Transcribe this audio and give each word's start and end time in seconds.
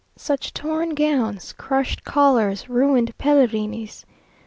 Such 0.17 0.51
torn 0.51 0.95
gowns, 0.95 1.53
crushed 1.53 2.03
collars, 2.03 2.67
ruined 2.67 3.15
pelerines! 3.19 4.03